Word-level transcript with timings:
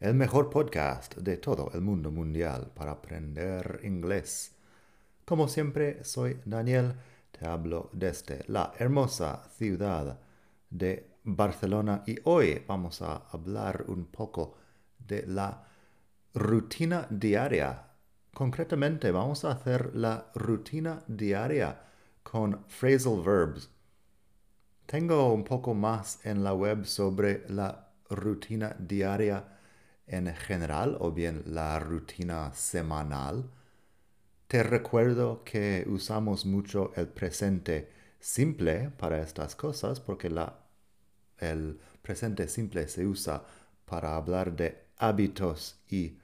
el 0.00 0.14
mejor 0.14 0.48
podcast 0.48 1.14
de 1.16 1.36
todo 1.36 1.70
el 1.74 1.82
mundo 1.82 2.10
mundial 2.10 2.70
para 2.74 2.92
aprender 2.92 3.80
inglés. 3.82 4.52
Como 5.26 5.46
siempre, 5.46 6.02
soy 6.04 6.40
Daniel, 6.46 6.94
te 7.30 7.46
hablo 7.46 7.90
desde 7.92 8.42
la 8.48 8.72
hermosa 8.78 9.46
ciudad 9.58 10.18
de 10.70 11.06
Barcelona 11.24 12.02
y 12.06 12.16
hoy 12.24 12.64
vamos 12.66 13.02
a 13.02 13.26
hablar 13.30 13.84
un 13.88 14.06
poco 14.06 14.56
de 15.06 15.26
la 15.26 15.64
rutina 16.32 17.06
diaria. 17.10 17.90
Concretamente 18.32 19.10
vamos 19.10 19.44
a 19.44 19.50
hacer 19.50 19.94
la 19.94 20.30
rutina 20.34 21.04
diaria 21.08 21.78
con 22.22 22.64
phrasal 22.68 23.22
verbs. 23.22 23.68
Tengo 24.86 25.30
un 25.30 25.44
poco 25.44 25.74
más 25.74 26.24
en 26.24 26.42
la 26.42 26.54
web 26.54 26.86
sobre 26.86 27.44
la 27.50 27.90
rutina 28.08 28.74
diaria 28.78 29.59
en 30.10 30.34
general 30.34 30.96
o 31.00 31.12
bien 31.12 31.42
la 31.46 31.78
rutina 31.78 32.52
semanal, 32.52 33.48
te 34.48 34.62
recuerdo 34.64 35.44
que 35.44 35.86
usamos 35.88 36.44
mucho 36.44 36.92
el 36.96 37.06
presente 37.06 37.88
simple 38.18 38.90
para 38.98 39.22
estas 39.22 39.54
cosas 39.54 40.00
porque 40.00 40.28
la, 40.28 40.58
el 41.38 41.78
presente 42.02 42.48
simple 42.48 42.88
se 42.88 43.06
usa 43.06 43.44
para 43.84 44.16
hablar 44.16 44.56
de 44.56 44.86
hábitos 44.98 45.78
y 45.88 46.18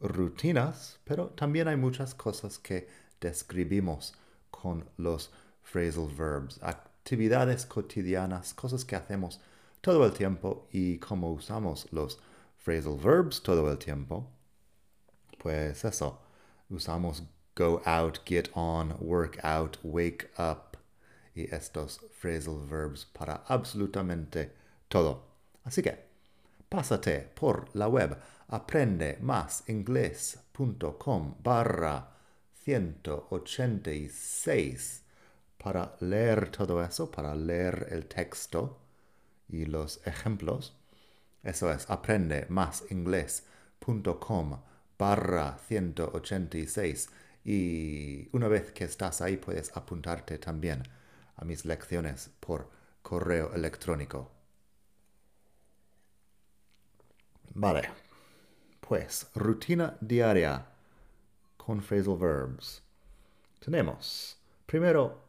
rutinas, 0.00 1.00
pero 1.04 1.28
también 1.28 1.68
hay 1.68 1.76
muchas 1.76 2.14
cosas 2.14 2.58
que 2.58 2.88
describimos 3.20 4.14
con 4.50 4.84
los 4.98 5.32
phrasal 5.62 6.08
verbs, 6.14 6.62
actividades 6.62 7.64
cotidianas, 7.64 8.52
cosas 8.52 8.84
que 8.84 8.96
hacemos 8.96 9.40
todo 9.80 10.04
el 10.04 10.12
tiempo 10.12 10.68
y 10.70 10.98
cómo 10.98 11.32
usamos 11.32 11.88
los 11.92 12.20
phrasal 12.64 12.98
verbs 12.98 13.42
todo 13.42 13.70
el 13.70 13.78
tiempo, 13.78 14.26
pues 15.38 15.84
eso, 15.84 16.20
usamos 16.68 17.22
go 17.54 17.80
out, 17.84 18.18
get 18.24 18.50
on, 18.54 18.96
work 19.00 19.38
out, 19.42 19.78
wake 19.82 20.30
up 20.38 20.76
y 21.34 21.52
estos 21.54 22.00
phrasal 22.20 22.58
verbs 22.66 23.04
para 23.06 23.42
absolutamente 23.48 24.52
todo. 24.88 25.24
Así 25.64 25.82
que, 25.82 25.98
pásate 26.68 27.30
por 27.34 27.68
la 27.74 27.88
web 27.88 28.16
aprendemasingles.com 28.48 31.34
barra 31.42 32.10
186 32.64 35.02
para 35.58 35.96
leer 36.00 36.50
todo 36.50 36.82
eso, 36.82 37.10
para 37.10 37.34
leer 37.34 37.88
el 37.90 38.06
texto 38.06 38.78
y 39.48 39.66
los 39.66 40.00
ejemplos. 40.06 40.79
Eso 41.42 41.72
es 41.72 41.88
aprendemasingles.com 41.88 44.60
barra 44.98 45.56
186 45.66 47.08
y 47.44 48.28
una 48.32 48.48
vez 48.48 48.72
que 48.72 48.84
estás 48.84 49.20
ahí 49.22 49.36
puedes 49.38 49.74
apuntarte 49.76 50.38
también 50.38 50.82
a 51.36 51.44
mis 51.44 51.64
lecciones 51.64 52.30
por 52.38 52.70
correo 53.02 53.52
electrónico. 53.54 54.30
Vale, 57.54 57.88
pues 58.80 59.26
rutina 59.34 59.96
diaria 60.00 60.66
con 61.56 61.82
phrasal 61.82 62.18
verbs. 62.18 62.82
Tenemos, 63.58 64.38
primero 64.66 65.24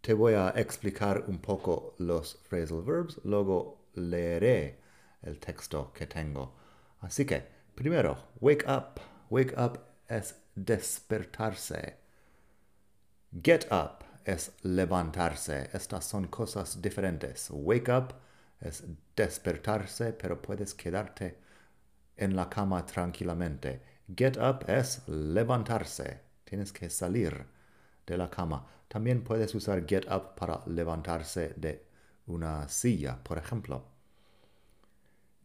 te 0.00 0.14
voy 0.14 0.34
a 0.34 0.50
explicar 0.56 1.24
un 1.28 1.38
poco 1.38 1.94
los 1.98 2.36
phrasal 2.48 2.82
verbs, 2.82 3.20
luego 3.24 3.78
leeré 3.94 4.79
el 5.22 5.38
texto 5.38 5.92
que 5.92 6.06
tengo. 6.06 6.54
Así 7.00 7.24
que, 7.24 7.46
primero, 7.74 8.30
wake 8.40 8.66
up. 8.68 9.00
Wake 9.30 9.54
up 9.56 9.80
es 10.08 10.34
despertarse. 10.54 11.98
Get 13.42 13.66
up 13.70 14.04
es 14.24 14.52
levantarse. 14.62 15.70
Estas 15.72 16.04
son 16.04 16.26
cosas 16.28 16.80
diferentes. 16.82 17.48
Wake 17.50 17.90
up 17.90 18.14
es 18.60 18.84
despertarse, 19.16 20.12
pero 20.12 20.40
puedes 20.40 20.74
quedarte 20.74 21.38
en 22.16 22.36
la 22.36 22.48
cama 22.48 22.84
tranquilamente. 22.84 23.82
Get 24.14 24.36
up 24.36 24.68
es 24.68 25.06
levantarse. 25.08 26.20
Tienes 26.44 26.72
que 26.72 26.90
salir 26.90 27.46
de 28.06 28.18
la 28.18 28.28
cama. 28.28 28.66
También 28.88 29.22
puedes 29.22 29.54
usar 29.54 29.86
get 29.86 30.10
up 30.10 30.34
para 30.34 30.60
levantarse 30.66 31.54
de 31.56 31.86
una 32.26 32.68
silla, 32.68 33.22
por 33.22 33.38
ejemplo. 33.38 33.99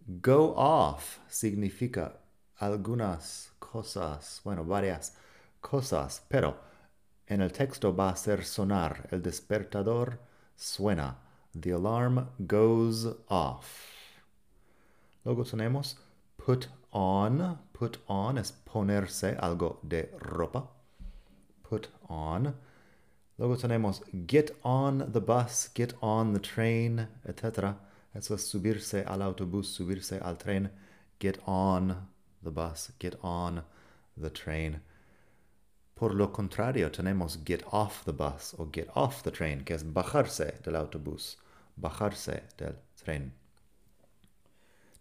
Go 0.08 0.54
off 0.56 1.20
significa 1.28 2.20
algunas 2.60 3.52
cosas, 3.58 4.40
bueno, 4.44 4.64
varias 4.64 5.16
cosas, 5.62 6.24
pero 6.28 6.58
en 7.28 7.42
el 7.42 7.52
texto 7.52 7.96
va 7.96 8.10
a 8.10 8.16
ser 8.16 8.46
sonar. 8.46 9.08
El 9.12 9.24
despertador 9.24 10.20
suena. 10.56 11.18
The 11.60 11.72
alarm 11.72 12.30
goes 12.38 13.08
off. 13.30 14.22
Luego 15.24 15.44
tenemos 15.44 15.98
put 16.38 16.68
on. 16.92 17.58
Put 17.74 17.98
on 18.08 18.38
es 18.38 18.52
ponerse 18.52 19.36
algo 19.40 19.80
de 19.82 20.12
ropa. 20.20 20.70
Put 21.64 21.88
on. 22.08 22.54
Luego 23.38 23.58
tenemos 23.58 24.04
get 24.28 24.56
on 24.64 25.12
the 25.12 25.20
bus, 25.20 25.70
get 25.74 25.94
on 26.00 26.34
the 26.34 26.40
train, 26.40 27.08
etc. 27.28 27.76
Eso 28.16 28.36
es 28.36 28.48
subirse 28.48 29.04
al 29.06 29.22
autobús, 29.22 29.68
subirse 29.68 30.22
al 30.22 30.38
tren. 30.38 30.70
Get 31.20 31.38
on 31.46 32.08
the 32.42 32.52
bus, 32.52 32.92
get 33.00 33.16
on 33.22 33.64
the 34.18 34.30
train. 34.30 34.80
Por 35.96 36.14
lo 36.14 36.28
contrario, 36.28 36.90
tenemos 36.90 37.38
get 37.44 37.64
off 37.72 38.04
the 38.06 38.14
bus 38.14 38.56
o 38.58 38.66
get 38.66 38.90
off 38.96 39.24
the 39.24 39.32
train, 39.32 39.64
que 39.64 39.76
es 39.76 39.84
bajarse 39.84 40.62
del 40.64 40.76
autobús, 40.76 41.36
bajarse 41.80 42.42
del 42.58 42.76
tren. 42.98 43.32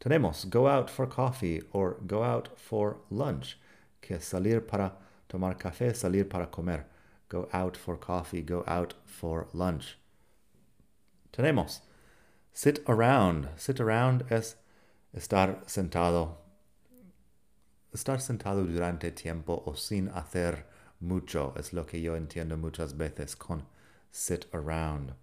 Tenemos 0.01 0.45
go 0.51 0.67
out 0.67 0.91
for 0.91 1.07
coffee 1.07 1.63
or 1.73 1.97
go 2.07 2.23
out 2.23 2.59
for 2.59 2.99
lunch, 3.11 3.57
que 4.01 4.17
es 4.17 4.25
salir 4.25 4.61
para 4.61 4.93
tomar 5.29 5.57
café, 5.57 5.95
salir 5.95 6.29
para 6.29 6.47
comer. 6.47 6.85
Go 7.29 7.49
out 7.53 7.77
for 7.77 7.97
coffee, 7.97 8.43
go 8.43 8.65
out 8.67 8.95
for 9.05 9.49
lunch. 9.53 9.97
Tenemos 11.33 11.81
Sit 12.57 12.89
around. 12.89 13.49
Sit 13.57 13.81
around 13.81 14.31
es 14.31 14.57
estar 15.13 15.65
sentado. 15.67 16.39
Estar 17.93 18.21
sentado 18.21 18.63
durante 18.65 19.11
tiempo 19.11 19.65
o 19.67 19.75
sin 19.75 20.09
hacer 20.11 20.65
mucho 21.01 21.53
es 21.57 21.73
lo 21.73 21.85
que 21.85 22.01
yo 22.01 22.15
entiendo 22.15 22.57
muchas 22.57 22.97
veces 22.97 23.35
con 23.35 23.65
sit 24.13 24.47
around. 24.55 25.15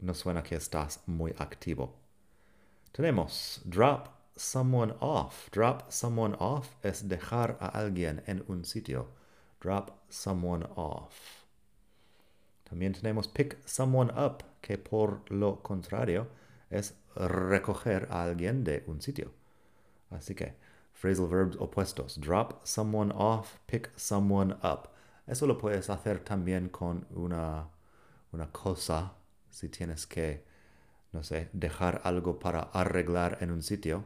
No 0.00 0.14
suena 0.14 0.42
que 0.42 0.56
estás 0.56 1.02
muy 1.06 1.34
activo. 1.38 1.96
Tenemos 2.92 3.60
drop 3.66 4.08
someone 4.34 4.94
off. 5.00 5.50
Drop 5.50 5.90
someone 5.90 6.34
off 6.38 6.76
es 6.82 7.06
dejar 7.06 7.58
a 7.60 7.78
alguien 7.78 8.22
en 8.26 8.42
un 8.48 8.64
sitio. 8.64 9.08
Drop 9.60 9.90
someone 10.08 10.64
off. 10.76 11.44
También 12.64 12.94
tenemos 12.94 13.28
pick 13.28 13.58
someone 13.66 14.10
up, 14.16 14.42
que 14.62 14.78
por 14.78 15.30
lo 15.30 15.62
contrario 15.62 16.26
es 16.74 16.94
recoger 17.14 18.08
a 18.10 18.24
alguien 18.24 18.64
de 18.64 18.82
un 18.86 19.00
sitio. 19.00 19.32
Así 20.10 20.34
que, 20.34 20.56
phrasal 20.92 21.28
verbs 21.28 21.56
opuestos. 21.56 22.20
Drop 22.20 22.66
someone 22.66 23.12
off, 23.14 23.58
pick 23.66 23.90
someone 23.96 24.54
up. 24.62 24.88
Eso 25.26 25.46
lo 25.46 25.56
puedes 25.56 25.88
hacer 25.90 26.18
también 26.20 26.68
con 26.68 27.06
una, 27.10 27.68
una 28.32 28.50
cosa, 28.50 29.14
si 29.50 29.68
tienes 29.68 30.06
que, 30.06 30.44
no 31.12 31.22
sé, 31.22 31.48
dejar 31.52 32.00
algo 32.04 32.38
para 32.38 32.70
arreglar 32.72 33.38
en 33.40 33.50
un 33.50 33.62
sitio. 33.62 34.04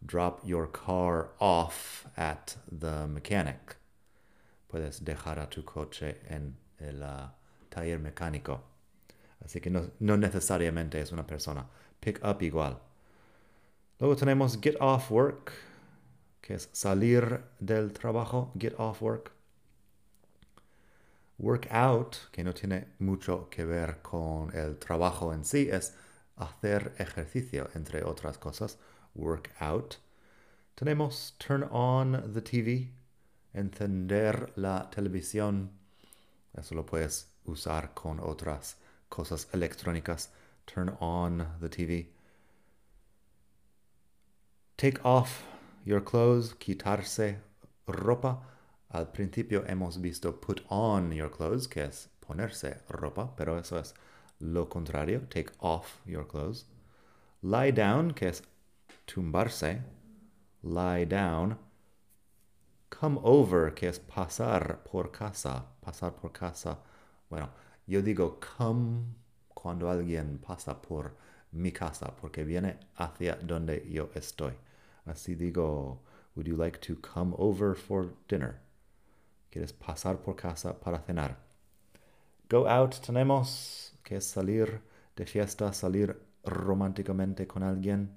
Drop 0.00 0.44
your 0.44 0.70
car 0.70 1.32
off 1.38 2.06
at 2.16 2.52
the 2.70 3.06
mechanic. 3.08 3.76
Puedes 4.68 5.04
dejar 5.04 5.38
a 5.40 5.48
tu 5.48 5.64
coche 5.64 6.20
en 6.28 6.56
el 6.78 7.02
uh, 7.02 7.30
taller 7.68 7.98
mecánico. 7.98 8.62
Así 9.44 9.60
que 9.60 9.70
no, 9.70 9.90
no 10.00 10.16
necesariamente 10.16 11.00
es 11.00 11.12
una 11.12 11.26
persona. 11.26 11.66
Pick 12.00 12.24
up 12.24 12.42
igual. 12.42 12.78
Luego 13.98 14.16
tenemos 14.16 14.58
get 14.60 14.76
off 14.80 15.10
work, 15.10 15.52
que 16.40 16.54
es 16.54 16.68
salir 16.72 17.42
del 17.58 17.92
trabajo, 17.92 18.52
get 18.58 18.74
off 18.78 19.02
work. 19.02 19.32
Work 21.38 21.68
out, 21.70 22.16
que 22.32 22.42
no 22.42 22.52
tiene 22.52 22.88
mucho 22.98 23.48
que 23.50 23.64
ver 23.64 24.02
con 24.02 24.54
el 24.56 24.76
trabajo 24.78 25.32
en 25.32 25.44
sí, 25.44 25.68
es 25.70 25.94
hacer 26.36 26.94
ejercicio, 26.98 27.68
entre 27.74 28.04
otras 28.04 28.38
cosas. 28.38 28.78
Work 29.14 29.50
out. 29.60 29.96
Tenemos 30.74 31.34
turn 31.38 31.64
on 31.70 32.32
the 32.32 32.40
TV, 32.40 32.92
encender 33.52 34.52
la 34.56 34.88
televisión. 34.90 35.70
Eso 36.54 36.74
lo 36.74 36.86
puedes 36.86 37.32
usar 37.44 37.94
con 37.94 38.20
otras 38.20 38.76
cosas 39.08 39.48
electrónicas. 39.52 40.30
Turn 40.68 40.96
on 41.00 41.46
the 41.60 41.68
TV. 41.70 42.08
Take 44.76 45.02
off 45.04 45.44
your 45.84 46.00
clothes, 46.00 46.52
quitarse 46.52 47.36
ropa. 47.88 48.36
Al 48.92 49.06
principio 49.06 49.64
hemos 49.66 49.96
visto 49.96 50.30
put 50.30 50.60
on 50.68 51.10
your 51.12 51.30
clothes, 51.30 51.66
que 51.66 51.84
es 51.84 52.08
ponerse 52.20 52.80
ropa, 52.90 53.30
pero 53.34 53.56
eso 53.56 53.78
es 53.78 53.94
lo 54.40 54.66
contrario. 54.66 55.22
Take 55.30 55.50
off 55.58 56.02
your 56.06 56.24
clothes. 56.24 56.66
Lie 57.42 57.70
down, 57.70 58.10
que 58.12 58.28
es 58.28 58.42
tumbarse. 59.06 59.80
Lie 60.62 61.06
down. 61.06 61.56
Come 62.90 63.18
over, 63.22 63.70
que 63.70 63.88
es 63.88 63.98
pasar 63.98 64.84
por 64.84 65.08
casa. 65.08 65.64
Pasar 65.82 66.12
por 66.12 66.30
casa. 66.30 66.76
Bueno, 67.30 67.48
yo 67.86 68.02
digo 68.02 68.38
come 68.38 69.14
cuando 69.60 69.90
alguien 69.90 70.38
pasa 70.38 70.80
por 70.80 71.16
mi 71.50 71.72
casa, 71.72 72.14
porque 72.20 72.44
viene 72.44 72.78
hacia 72.96 73.34
donde 73.36 73.84
yo 73.90 74.08
estoy. 74.14 74.52
Así 75.04 75.34
digo, 75.34 76.00
would 76.36 76.46
you 76.46 76.56
like 76.56 76.78
to 76.78 76.94
come 77.00 77.34
over 77.36 77.74
for 77.74 78.14
dinner? 78.28 78.60
¿Quieres 79.50 79.72
pasar 79.72 80.18
por 80.18 80.36
casa 80.36 80.78
para 80.78 81.00
cenar? 81.00 81.38
Go 82.48 82.68
out 82.68 83.00
tenemos 83.04 83.94
que 84.04 84.20
salir 84.20 84.80
de 85.16 85.26
fiesta, 85.26 85.72
salir 85.72 86.16
románticamente 86.44 87.48
con 87.48 87.64
alguien. 87.64 88.10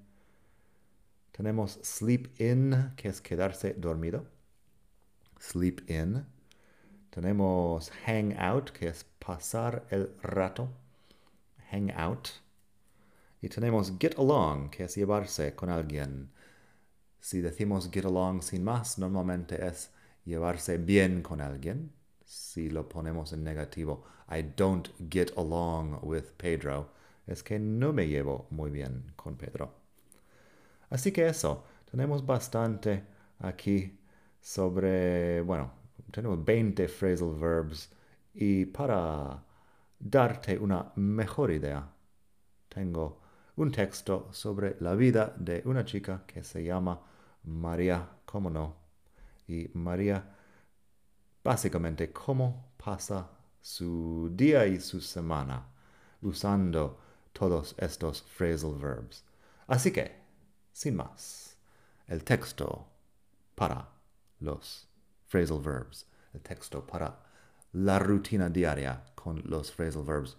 Tenemos 1.31 1.79
sleep 1.81 2.39
in, 2.39 2.93
que 2.95 3.09
es 3.09 3.19
quedarse 3.19 3.73
dormido. 3.73 4.27
Sleep 5.39 5.89
in. 5.89 6.23
Tenemos 7.09 7.89
hang 8.05 8.37
out, 8.37 8.69
que 8.71 8.89
es 8.89 9.05
pasar 9.19 9.87
el 9.89 10.15
rato. 10.21 10.69
Hang 11.71 11.91
out. 11.91 12.27
Y 13.41 13.49
tenemos 13.49 13.93
get 13.99 14.17
along, 14.17 14.69
que 14.69 14.83
es 14.83 14.95
llevarse 14.95 15.55
con 15.55 15.69
alguien. 15.69 16.31
Si 17.19 17.41
decimos 17.41 17.89
get 17.91 18.05
along 18.05 18.41
sin 18.41 18.63
más, 18.63 18.99
normalmente 18.99 19.65
es 19.65 19.91
llevarse 20.25 20.77
bien 20.77 21.21
con 21.21 21.41
alguien. 21.41 21.91
Si 22.23 22.69
lo 22.69 22.87
ponemos 22.87 23.33
en 23.33 23.43
negativo, 23.43 24.03
I 24.29 24.43
don't 24.55 24.89
get 25.09 25.31
along 25.37 25.99
with 26.03 26.31
Pedro, 26.37 26.93
es 27.27 27.43
que 27.43 27.59
no 27.59 27.91
me 27.91 28.07
llevo 28.07 28.47
muy 28.49 28.71
bien 28.71 29.11
con 29.15 29.35
Pedro. 29.35 29.73
Así 30.89 31.11
que 31.11 31.27
eso, 31.27 31.65
tenemos 31.89 32.25
bastante 32.25 33.03
aquí 33.39 33.99
sobre, 34.39 35.41
bueno, 35.41 35.71
tenemos 36.11 36.43
20 36.43 36.87
phrasal 36.87 37.35
verbs 37.35 37.89
y 38.33 38.65
para 38.65 39.43
darte 40.01 40.57
una 40.57 40.91
mejor 40.95 41.51
idea, 41.51 41.87
tengo 42.67 43.21
un 43.55 43.71
texto 43.71 44.29
sobre 44.31 44.77
la 44.79 44.95
vida 44.95 45.33
de 45.37 45.61
una 45.65 45.85
chica 45.85 46.23
que 46.25 46.43
se 46.43 46.63
llama 46.63 46.99
María, 47.43 48.09
cómo 48.25 48.49
no. 48.49 48.75
Y 49.47 49.69
María, 49.73 50.23
básicamente, 51.43 52.11
cómo 52.11 52.73
pasa 52.83 53.29
su 53.61 54.31
día 54.33 54.65
y 54.65 54.79
su 54.79 55.01
semana 55.01 55.67
usando 56.21 56.99
todos 57.31 57.75
estos 57.77 58.23
phrasal 58.23 58.75
verbs. 58.75 59.23
Así 59.67 59.91
que, 59.91 60.19
sin 60.71 60.95
más, 60.95 61.57
el 62.07 62.23
texto 62.23 62.87
para 63.53 63.87
los 64.39 64.87
phrasal 65.27 65.59
verbs, 65.59 66.07
el 66.33 66.41
texto 66.41 66.85
para 66.85 67.30
la 67.73 67.99
rutina 67.99 68.49
diaria 68.49 69.01
con 69.15 69.41
los 69.45 69.69
phrasal 69.69 70.03
verbs, 70.03 70.35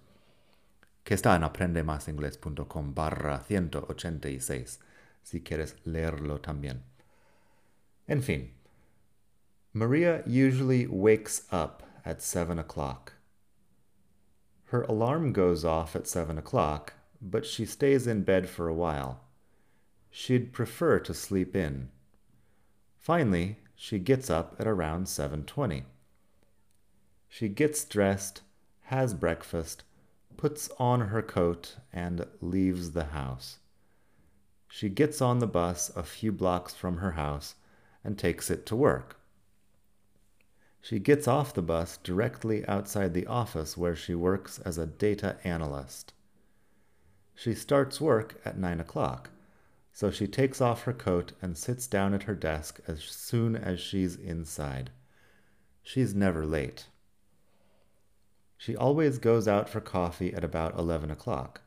que 1.05 1.15
está 1.15 1.35
en 1.37 1.43
aprendemasingles.com 1.43 2.95
barra 2.95 3.41
186, 3.41 4.79
si 5.23 5.41
quieres 5.41 5.77
leerlo 5.85 6.41
también. 6.41 6.83
En 8.07 8.21
fin, 8.21 8.51
Maria 9.73 10.23
usually 10.27 10.87
wakes 10.87 11.43
up 11.51 11.83
at 12.05 12.21
7 12.21 12.59
o'clock. 12.59 13.15
Her 14.67 14.83
alarm 14.83 15.33
goes 15.33 15.65
off 15.65 15.97
at 15.97 16.07
7 16.07 16.39
o'clock, 16.39 16.95
but 17.21 17.47
she 17.47 17.65
stays 17.65 18.07
in 18.07 18.23
bed 18.23 18.49
for 18.49 18.69
a 18.69 18.75
while. 18.75 19.21
She'd 20.11 20.53
prefer 20.53 20.99
to 21.01 21.15
sleep 21.15 21.57
in. 21.57 21.89
Finally, 22.99 23.59
she 23.75 23.99
gets 23.99 24.29
up 24.29 24.57
at 24.59 24.67
around 24.67 25.07
7:20. 25.07 25.85
She 27.35 27.49
gets 27.49 27.87
dressed, 27.87 28.43
has 28.83 29.15
breakfast, 29.15 29.85
puts 30.37 30.69
on 30.79 31.01
her 31.09 31.23
coat 31.23 31.77
and 31.91 32.27
leaves 32.43 32.91
the 32.91 33.05
house. 33.05 33.57
She 34.69 34.91
gets 34.91 35.23
on 35.23 35.39
the 35.39 35.47
bus 35.47 35.91
a 35.97 36.03
few 36.03 36.31
blocks 36.31 36.75
from 36.75 36.99
her 36.99 37.13
house 37.13 37.55
and 38.05 38.19
takes 38.19 38.51
it 38.51 38.67
to 38.67 38.77
work. 38.77 39.17
She 40.83 40.99
gets 40.99 41.27
off 41.27 41.55
the 41.55 41.63
bus 41.63 41.97
directly 41.97 42.67
outside 42.67 43.15
the 43.15 43.27
office 43.27 43.79
where 43.79 43.97
she 43.97 44.15
works 44.15 44.59
as 44.59 44.77
a 44.77 44.87
data 44.87 45.39
analyst. 45.43 46.13
She 47.35 47.55
starts 47.55 47.99
work 47.99 48.43
at 48.45 48.59
9 48.59 48.79
o'clock, 48.79 49.31
so 49.91 50.11
she 50.11 50.27
takes 50.27 50.61
off 50.61 50.83
her 50.83 50.93
coat 50.93 51.33
and 51.41 51.57
sits 51.57 51.87
down 51.87 52.13
at 52.13 52.25
her 52.25 52.35
desk 52.35 52.81
as 52.87 53.01
soon 53.03 53.57
as 53.57 53.81
she's 53.81 54.17
inside. 54.17 54.91
She's 55.83 56.15
never 56.15 56.45
late. 56.45 56.89
She 58.63 58.77
always 58.77 59.19
goes 59.19 59.49
out 59.49 59.69
for 59.69 59.81
coffee 59.81 60.33
at 60.33 60.45
about 60.45 60.79
11 60.79 61.11
o'clock. 61.11 61.63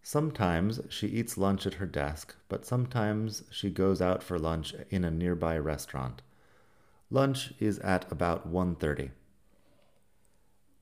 Sometimes 0.00 0.80
she 0.88 1.08
eats 1.08 1.36
lunch 1.36 1.66
at 1.66 1.74
her 1.74 1.86
desk, 1.86 2.36
but 2.48 2.64
sometimes 2.64 3.42
she 3.50 3.68
goes 3.68 4.00
out 4.00 4.22
for 4.22 4.38
lunch 4.38 4.76
in 4.90 5.04
a 5.04 5.10
nearby 5.10 5.58
restaurant. 5.58 6.22
Lunch 7.10 7.52
is 7.58 7.80
at 7.80 8.06
about 8.12 8.46
1:30. 8.46 9.10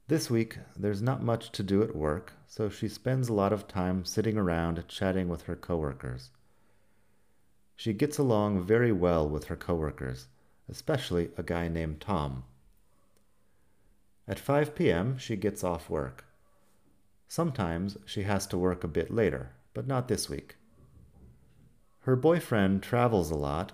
This 0.06 0.28
week 0.28 0.58
there's 0.76 1.00
not 1.00 1.22
much 1.22 1.50
to 1.52 1.62
do 1.62 1.82
at 1.82 1.96
work, 1.96 2.34
so 2.46 2.68
she 2.68 2.86
spends 2.86 3.30
a 3.30 3.32
lot 3.32 3.54
of 3.54 3.66
time 3.66 4.04
sitting 4.04 4.36
around 4.36 4.86
chatting 4.86 5.30
with 5.30 5.44
her 5.44 5.56
coworkers. 5.56 6.28
She 7.74 7.94
gets 7.94 8.18
along 8.18 8.66
very 8.66 8.92
well 8.92 9.26
with 9.26 9.44
her 9.44 9.56
coworkers, 9.56 10.28
especially 10.68 11.30
a 11.38 11.42
guy 11.42 11.68
named 11.68 12.02
Tom. 12.02 12.44
At 14.28 14.38
5 14.38 14.74
p.m., 14.74 15.18
she 15.18 15.36
gets 15.36 15.62
off 15.62 15.88
work. 15.88 16.24
Sometimes 17.28 17.96
she 18.04 18.22
has 18.22 18.46
to 18.48 18.58
work 18.58 18.82
a 18.82 18.88
bit 18.88 19.12
later, 19.12 19.52
but 19.74 19.86
not 19.86 20.08
this 20.08 20.28
week. 20.28 20.56
Her 22.00 22.16
boyfriend 22.16 22.82
travels 22.82 23.30
a 23.30 23.36
lot, 23.36 23.72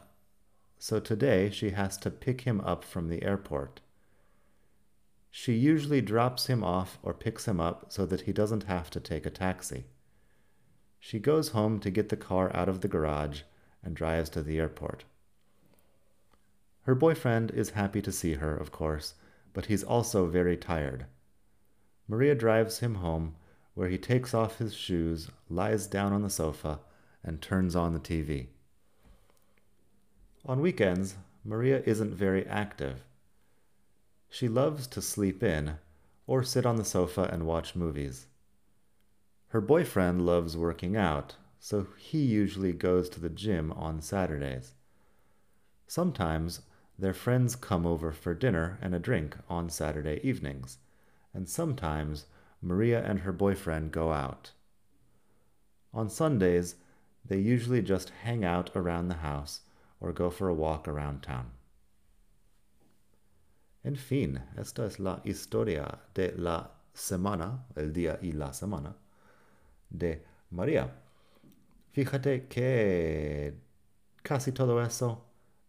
so 0.79 0.99
today 1.01 1.51
she 1.51 1.71
has 1.71 1.97
to 1.99 2.11
pick 2.11 2.43
him 2.43 2.61
up 2.63 2.83
from 2.83 3.09
the 3.09 3.23
airport. 3.23 3.81
She 5.31 5.55
usually 5.55 6.03
drops 6.03 6.47
him 6.47 6.63
off 6.63 6.99
or 7.03 7.15
picks 7.15 7.47
him 7.47 7.61
up 7.61 7.87
so 7.91 8.05
that 8.07 8.23
he 8.23 8.33
doesn't 8.33 8.65
have 8.65 8.91
to 8.91 9.01
take 9.01 9.25
a 9.25 9.31
taxi. 9.31 9.85
She 10.99 11.19
goes 11.19 11.49
home 11.49 11.81
to 11.81 11.91
get 11.91 12.11
the 12.11 12.17
car 12.17 12.55
out 12.55 12.69
of 12.69 12.81
the 12.81 12.89
garage 12.89 13.43
and 13.83 13.97
drives 13.97 14.29
to 14.31 14.43
the 14.43 14.59
airport. 14.59 15.05
Her 16.83 16.95
boyfriend 16.95 17.51
is 17.51 17.71
happy 17.71 18.03
to 18.03 18.13
see 18.13 18.35
her, 18.35 18.57
of 18.57 18.73
course, 18.73 19.15
but 19.53 19.67
he's 19.67 19.83
also 19.83 20.27
very 20.27 20.57
tired. 20.57 21.07
Maria 22.09 22.35
drives 22.35 22.81
him 22.81 22.97
home 22.97 23.35
where 23.75 23.89
he 23.89 23.99
takes 23.99 24.35
off 24.35 24.59
his 24.59 24.75
shoes, 24.75 25.31
lies 25.49 25.87
down 25.87 26.13
on 26.13 26.23
the 26.23 26.31
sofa, 26.31 26.81
and 27.25 27.41
turns 27.41 27.75
on 27.75 27.95
the 27.95 28.01
TV. 28.01 28.49
On 30.45 30.61
weekends, 30.61 31.17
Maria 31.45 31.83
isn't 31.87 32.15
very 32.15 32.47
active. 32.47 33.05
She 34.29 34.49
loves 34.49 34.87
to 34.89 35.03
sleep 35.03 35.43
in 35.43 35.79
or 36.27 36.43
sit 36.43 36.67
on 36.67 36.77
the 36.77 36.85
sofa 36.85 37.29
and 37.33 37.47
watch 37.47 37.75
movies. 37.75 38.27
Her 39.49 39.61
boyfriend 39.61 40.25
loves 40.25 40.57
working 40.57 40.97
out, 40.97 41.37
so 41.61 41.87
he 41.97 42.19
usually 42.19 42.73
goes 42.73 43.09
to 43.11 43.21
the 43.21 43.29
gym 43.29 43.71
on 43.73 44.01
Saturdays. 44.01 44.75
Sometimes 45.87 46.63
their 46.99 47.15
friends 47.15 47.57
come 47.57 47.87
over 47.87 48.13
for 48.13 48.35
dinner 48.35 48.79
and 48.83 48.95
a 48.95 48.99
drink 48.99 49.37
on 49.49 49.69
Saturday 49.69 50.21
evenings, 50.23 50.79
and 51.35 51.49
sometimes 51.49 52.27
Maria 52.61 53.03
and 53.05 53.21
her 53.21 53.33
boyfriend 53.33 53.93
go 53.93 54.13
out. 54.13 54.53
On 55.93 56.09
Sundays, 56.09 56.77
they 57.25 57.39
usually 57.39 57.83
just 57.83 58.13
hang 58.23 58.45
out 58.45 58.71
around 58.75 59.09
the 59.09 59.17
house 59.17 59.61
or 60.01 60.13
go 60.13 60.31
for 60.31 60.49
a 60.49 60.55
walk 60.55 60.89
around 60.89 61.23
town. 61.23 61.51
En 63.85 63.97
fin, 63.97 64.41
esta 64.57 64.85
es 64.85 65.01
la 65.01 65.21
historia 65.25 65.99
de 66.15 66.33
la 66.37 66.69
semana, 66.95 67.65
el 67.77 67.93
día 67.93 68.19
y 68.23 68.33
la 68.33 68.51
semana 68.53 68.95
de 69.91 70.23
María. 70.51 70.89
Fíjate 71.93 72.49
que 72.49 73.55
casi 74.23 74.53
todo 74.53 74.79
eso 74.79 75.25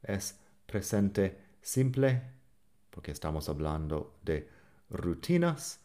es 0.08 0.36
presente 0.74 1.38
simple, 1.62 2.20
porque 2.90 3.12
estamos 3.12 3.48
hablando 3.48 4.16
de 4.24 4.50
rutinas. 4.90 5.80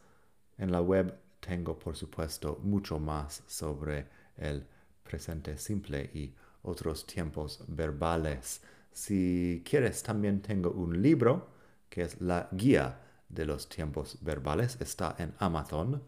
En 0.57 0.73
la 0.73 0.81
web 0.81 1.15
tengo, 1.41 1.79
por 1.79 1.95
supuesto, 1.95 2.59
mucho 2.63 2.99
más 2.99 3.43
sobre 3.47 4.07
el 4.39 4.67
presente 5.03 5.59
simple 5.59 6.11
y 6.15 6.35
otros 6.63 7.07
tiempos 7.07 7.63
verbales. 7.69 8.63
Si 8.91 9.63
quieres, 9.63 10.03
también 10.03 10.41
tengo 10.41 10.71
un 10.71 11.03
libro 11.03 11.51
que 11.91 12.01
es 12.01 12.23
la 12.23 12.49
guía 12.51 12.99
de 13.29 13.45
los 13.45 13.69
tiempos 13.69 14.17
verbales. 14.23 14.79
Está 14.81 15.17
en 15.19 15.35
Amazon 15.39 16.03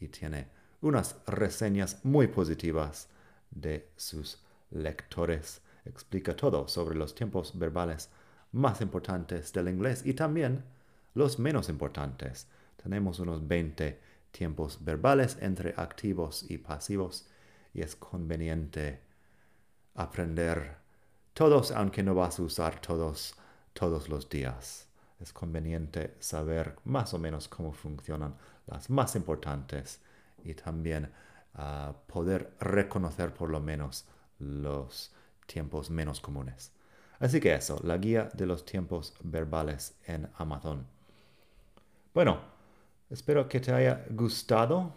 y 0.00 0.08
tiene 0.08 0.48
unas 0.80 1.16
reseñas 1.26 2.02
muy 2.02 2.28
positivas 2.28 3.10
de 3.50 3.90
sus 3.94 4.38
lectores. 4.70 5.60
Explica 5.84 6.34
todo 6.34 6.66
sobre 6.66 6.94
los 6.94 7.14
tiempos 7.14 7.58
verbales 7.58 8.08
más 8.52 8.80
importantes 8.80 9.52
del 9.52 9.68
inglés 9.68 10.02
y 10.04 10.14
también 10.14 10.64
los 11.14 11.38
menos 11.38 11.68
importantes. 11.68 12.46
Tenemos 12.82 13.18
unos 13.18 13.46
20 13.46 14.00
tiempos 14.30 14.78
verbales 14.84 15.36
entre 15.40 15.74
activos 15.76 16.44
y 16.48 16.58
pasivos 16.58 17.28
y 17.74 17.82
es 17.82 17.96
conveniente 17.96 19.00
aprender 19.94 20.76
todos 21.34 21.70
aunque 21.70 22.02
no 22.02 22.14
vas 22.14 22.38
a 22.38 22.42
usar 22.42 22.80
todos 22.80 23.34
todos 23.72 24.08
los 24.08 24.28
días. 24.28 24.88
Es 25.18 25.32
conveniente 25.32 26.16
saber 26.18 26.76
más 26.84 27.14
o 27.14 27.18
menos 27.18 27.48
cómo 27.48 27.72
funcionan 27.72 28.36
las 28.66 28.90
más 28.90 29.14
importantes 29.16 30.00
y 30.44 30.54
también 30.54 31.10
ah, 31.54 31.94
poder 32.06 32.54
reconocer 32.60 33.32
por 33.32 33.50
lo 33.50 33.60
menos 33.60 34.06
los 34.38 35.12
tiempos 35.46 35.90
menos 35.90 36.20
comunes. 36.20 36.72
Así 37.22 37.38
que 37.38 37.54
eso, 37.54 37.78
la 37.84 37.98
guía 37.98 38.28
de 38.34 38.46
los 38.46 38.64
tiempos 38.64 39.14
verbales 39.22 39.94
en 40.08 40.28
Amazon. 40.38 40.84
Bueno, 42.12 42.40
espero 43.10 43.48
que 43.48 43.60
te 43.60 43.72
haya 43.72 44.04
gustado 44.10 44.92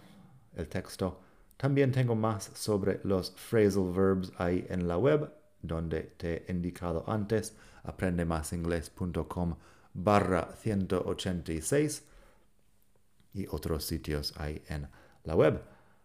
el 0.55 0.67
texto. 0.67 1.21
También 1.55 1.91
tengo 1.91 2.15
más 2.15 2.45
sobre 2.55 2.99
los 3.03 3.29
phrasal 3.29 3.91
verbs 3.93 4.31
ahí 4.39 4.65
en 4.69 4.87
la 4.87 4.97
web, 4.97 5.31
donde 5.61 6.01
te 6.17 6.43
he 6.47 6.51
indicado 6.51 7.03
antes, 7.07 7.55
aprendemasingles.com 7.83 9.55
barra 9.93 10.49
186 10.57 12.05
y 13.35 13.45
otros 13.51 13.83
sitios 13.83 14.33
ahí 14.37 14.63
en 14.67 14.89
la 15.25 15.35
web. 15.35 15.61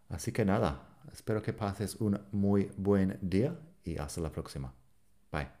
Así 0.09 0.31
que 0.31 0.45
nada, 0.45 0.87
espero 1.11 1.41
que 1.41 1.51
pases 1.51 1.95
un 1.95 2.21
muy 2.31 2.71
buen 2.77 3.17
día 3.23 3.57
y 3.83 3.97
hasta 3.97 4.21
la 4.21 4.31
próxima. 4.31 4.71
Bye. 5.31 5.60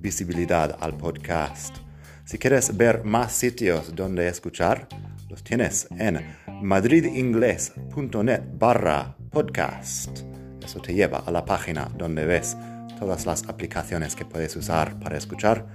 visibilidad 0.00 0.76
al 0.80 0.96
podcast. 0.96 1.76
Si 2.24 2.38
quieres 2.38 2.76
ver 2.76 3.04
más 3.04 3.32
sitios 3.32 3.94
donde 3.94 4.28
escuchar, 4.28 4.88
los 5.28 5.42
tienes 5.42 5.88
en 5.98 6.20
madridingles.net 6.62 8.42
barra 8.58 9.16
podcast. 9.30 10.20
Eso 10.62 10.80
te 10.80 10.94
lleva 10.94 11.18
a 11.18 11.30
la 11.30 11.44
página 11.44 11.90
donde 11.96 12.26
ves 12.26 12.56
todas 12.98 13.26
las 13.26 13.48
aplicaciones 13.48 14.14
que 14.14 14.24
puedes 14.24 14.54
usar 14.56 14.98
para 14.98 15.16
escuchar. 15.16 15.66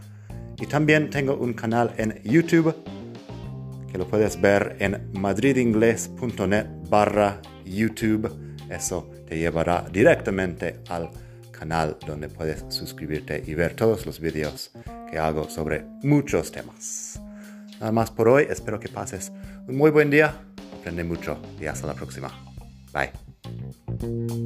Y 0.60 0.68
también 0.68 1.10
tengo 1.10 1.36
un 1.36 1.54
canal 1.54 1.94
en 1.98 2.22
YouTube 2.24 2.76
que 3.92 3.98
lo 3.98 4.08
puedes 4.08 4.40
ver 4.42 4.76
en 4.80 5.10
madridingles.net 5.14 6.66
barra 6.90 7.42
YouTube. 7.66 8.32
Eso 8.70 9.10
te 9.28 9.38
llevará 9.38 9.86
directamente 9.92 10.80
al 10.90 11.10
canal 11.64 11.98
donde 12.06 12.28
puedes 12.28 12.66
suscribirte 12.68 13.42
y 13.48 13.54
ver 13.54 13.74
todos 13.74 14.06
los 14.06 14.20
vídeos 14.20 14.72
que 15.10 15.18
hago 15.18 15.50
sobre 15.50 15.86
muchos 16.02 16.52
temas. 16.52 17.22
Nada 17.80 17.94
más 17.94 18.12
por 18.12 18.28
hoy, 18.28 18.48
espero 18.50 18.82
que 18.82 18.90
pases 18.90 19.32
un 19.66 19.78
muy 19.78 19.90
buen 19.90 20.10
día, 20.10 20.42
aprende 20.78 21.06
mucho 21.06 21.38
y 21.62 21.68
hasta 21.68 21.88
la 21.88 21.94
próxima. 21.94 22.30
Bye. 22.92 24.43